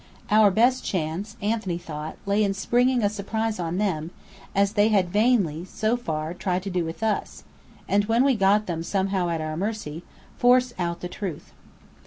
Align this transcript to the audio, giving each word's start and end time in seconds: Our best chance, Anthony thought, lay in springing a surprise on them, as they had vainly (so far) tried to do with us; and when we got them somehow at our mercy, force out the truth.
Our 0.31 0.49
best 0.49 0.83
chance, 0.83 1.37
Anthony 1.43 1.77
thought, 1.77 2.17
lay 2.25 2.43
in 2.43 2.55
springing 2.55 3.03
a 3.03 3.07
surprise 3.09 3.59
on 3.59 3.77
them, 3.77 4.09
as 4.55 4.73
they 4.73 4.87
had 4.87 5.11
vainly 5.13 5.63
(so 5.63 5.95
far) 5.95 6.33
tried 6.33 6.63
to 6.63 6.71
do 6.71 6.83
with 6.83 7.03
us; 7.03 7.43
and 7.87 8.05
when 8.05 8.23
we 8.23 8.33
got 8.33 8.65
them 8.65 8.81
somehow 8.81 9.29
at 9.29 9.41
our 9.41 9.55
mercy, 9.55 10.01
force 10.39 10.73
out 10.79 11.01
the 11.01 11.07
truth. 11.07 11.53